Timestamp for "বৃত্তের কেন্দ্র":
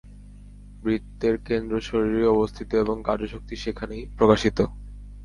0.83-1.75